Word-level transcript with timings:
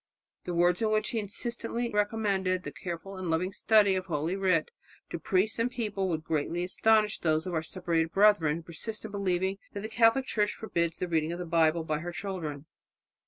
The 0.45 0.55
words 0.55 0.81
in 0.81 0.91
which 0.91 1.09
he 1.11 1.19
insistently 1.19 1.91
recommended 1.91 2.63
the 2.63 2.71
careful 2.71 3.17
and 3.17 3.29
loving 3.29 3.51
study 3.51 3.93
of 3.93 4.07
Holy 4.07 4.35
Writ 4.35 4.71
to 5.11 5.19
priests 5.19 5.59
and 5.59 5.69
people 5.69 6.09
would 6.09 6.23
greatly 6.23 6.63
astonish 6.63 7.19
those 7.19 7.45
of 7.45 7.53
our 7.53 7.61
separated 7.61 8.11
brethren 8.11 8.55
who 8.55 8.63
persist 8.63 9.05
in 9.05 9.11
believing 9.11 9.59
that 9.73 9.81
the 9.81 9.87
Catholic 9.89 10.25
Church 10.25 10.53
forbids 10.55 10.97
the 10.97 11.07
reading 11.07 11.31
of 11.31 11.37
the 11.37 11.45
Bible 11.45 11.83
by 11.83 11.99
her 11.99 12.11
children. 12.11 12.65